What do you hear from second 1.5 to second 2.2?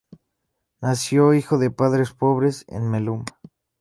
de padres